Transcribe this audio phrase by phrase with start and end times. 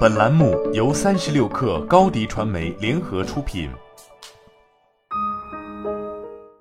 [0.00, 3.70] 本栏目由三十六氪高低传媒联合出品。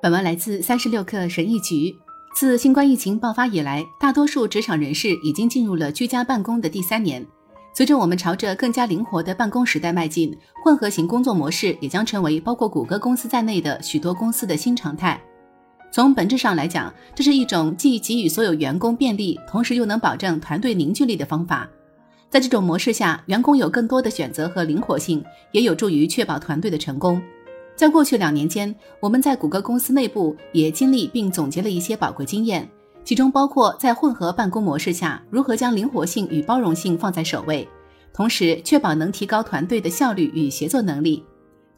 [0.00, 1.94] 本文来自三十六氪神译局。
[2.34, 7.26] 自新冠疫情爆发以来，大多数职场人士已经进入了居家办公的第三年。
[7.74, 15.20] 随着我们朝着更加灵活的办公时代迈进，混合型工作模式也将成为包括谷歌公司在内的许多公司的新常态。
[15.90, 21.68] 从本质上来讲，这是一种既给予所有员工便利，同时又能保证团队凝聚力的方法。
[22.30, 27.20] 在这种模式下，员工有更多的选择和灵活性，也有助于确保团队的成功。
[27.74, 32.68] 在过去两年间，我们在谷歌公司内部也经历并总结了一些宝贵经验，
[33.02, 37.66] 其中包括在混合办公模式下如何将灵活性与包容性放在首位，
[38.12, 41.24] 同时确保能提高团队的效率与协作能力。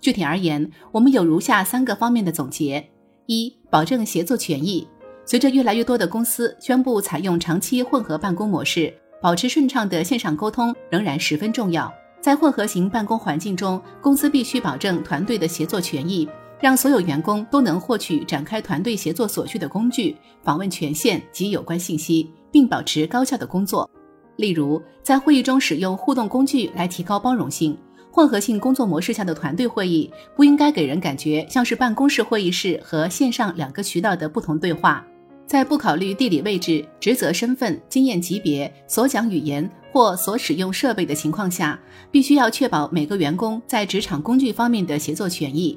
[0.00, 2.88] 具体而言，我们有如下三个方面的总结：
[3.26, 4.88] 一、保证协作权益。
[5.26, 8.92] 随着越来越多的公司宣布采用长期混合办公模式，
[9.22, 11.92] 保持顺畅的线上沟通仍然十分重要。
[12.20, 16.28] 在混合型办公环境中，公司必须保证团队的协作权益，
[16.60, 23.88] 让所有员工都能获取展开团队协作所需的工具、访问权限及有关信息，并保持高效的工作。
[24.36, 27.76] 例如，在会议中使用互动工具来提高包容性。
[28.12, 35.06] 混合性工作模式下的团队会议不应该给人感觉像是办公室会议室和线上两个渠道的不同对话。
[35.50, 41.76] 在不考虑地理位置、职责身份、经验级别、所讲语言或所使用设备的情况下，
[42.08, 45.76] 必须要确保每个员工在职场工具方面的协作权益。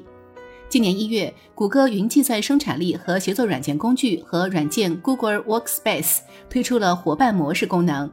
[0.68, 8.08] 今年一月，谷歌云计算生产力和协作软件工具和软件 Google Workspace 推出了伙伴模式功能，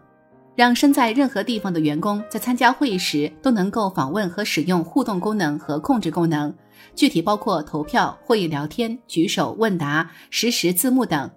[0.55, 6.51] 让身在任何地方的员工在参加会议时都能够访问和使用互动功能和控制功能，
[6.95, 11.29] 具体包括投票、会议聊天、举手问答、实时字幕等。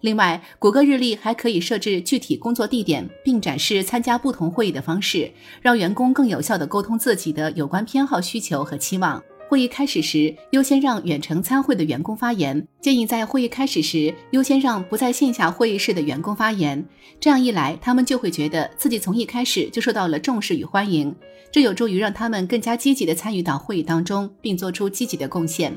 [0.00, 9.22] 另外，谷歌日历还可以设置具体工作地点，并展示参加不同会议的方式，让员工更有效地沟通自己的有关偏好、需求和期望。
[9.48, 12.66] 会议开始时，优先让远程参会的员工发言。
[12.80, 16.86] 建议在会议开始时，优先让不在线下会议室的员工发言。
[17.18, 21.12] 这样一来，他们就会觉得自己从一开始就受到了重视与欢迎，
[21.50, 25.76] 这有助于让他们更加积极地参与到会议当中，并做出积极的贡献。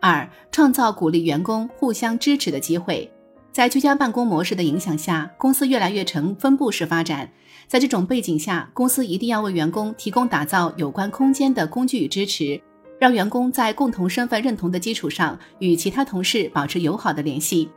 [0.00, 3.10] 二、创造鼓励员工互相支持的机会。
[3.54, 7.30] 在居家办公模式的影响下，公司越来越呈分布式发展。
[7.68, 12.60] 在这种背景下，公司一定要为员工提供打造有关空间的工具与支持，
[12.98, 17.68] 让员工在共同身份认同的基础上与其他同事保持友好的联系。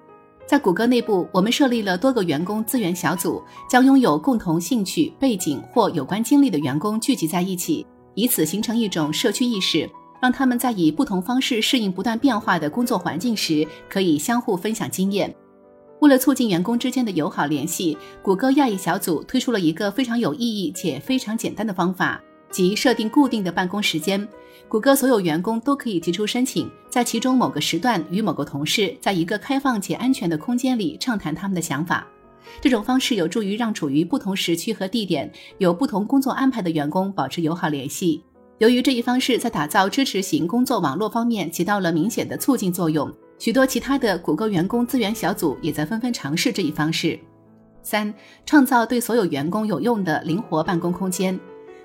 [0.47, 3.39] 在谷歌内部，我们设立了多个员工资源小组，
[3.69, 9.87] 将拥有共同兴趣背景或有关经历的员工聚集在一起，以此形成一种社区意识，
[10.19, 15.31] 让他们在以不同方式适应不断变化的工作环境时，可以相互分享经验。
[15.99, 22.21] 为了促进员工之间的友好联系，谷歌亚裔小组推出了一个非常有意义且非常简单的方法，
[22.51, 24.27] 即设定固定的办公时间。
[24.67, 32.05] 谷歌所有员工都可以提出申请，在其中某个时段与某个同事在一个开放且安全的空间里畅谈他们的想法。
[32.61, 38.23] 这种方式有助于让处于不同时区和地点、有不同工作安排的员工保持友好联系。
[38.59, 43.11] 由于这一方式在打造支持型工作网络方面起到了明显的促进作用。
[43.39, 47.19] 许多其他的谷歌员工资源小组也在纷纷尝试这一方式。
[47.83, 48.13] 三、
[48.45, 51.39] 创造对所有员工有用的灵活办公空间。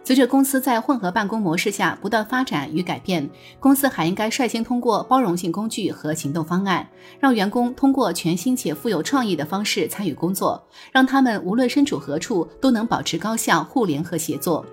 [0.05, 3.31] 随着公司在混合办公模式下不断发展与改变，
[3.61, 6.85] 公司还应该率先通过包容性工具和行动方案，
[7.21, 10.61] 让员工通过全新且富有创意的方式参与工作，
[10.91, 14.67] 让他们无论身处何处都能保持高效互联和协作。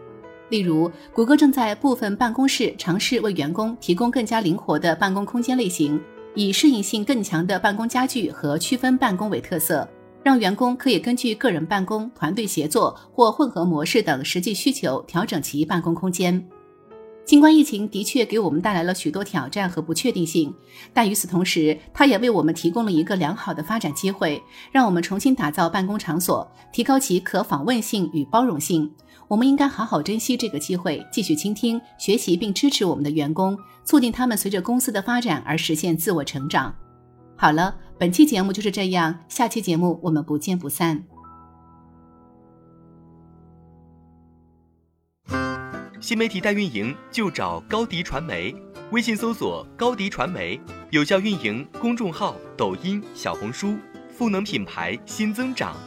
[0.50, 6.02] 例如，谷歌正在部分办公室尝试为员工提供更加灵活的办公空间类型。
[6.40, 9.86] 以适应性更强的办公家具和区分办公为特色，
[10.24, 16.42] 让员工可以根据个人办公、团队协作或混合模式等实际需求调整其办公空间。
[17.26, 20.56] 新冠疫情的确给我们带来了许多挑战和不确定性，
[20.94, 28.90] 但与此同时，它也为我们提供了一个良好的发展机会，让我们重新打造办公场所，提高其可访问性与包容性。
[29.30, 33.56] 我们应该好好珍惜这个机会，继续倾听、学习并支持我们的员工，
[33.86, 36.74] 促进他们随着公司的发展而实现自我成长。
[37.36, 41.04] 好了，本期节目就是这样，下期节目我们不见不散。
[46.02, 48.56] 新媒体代运营就找高迪传媒，
[48.92, 50.60] 微信搜索高迪传媒，
[50.90, 53.78] 有效运营公众号、抖音、小红书，
[54.10, 55.78] 赋能品牌新增长。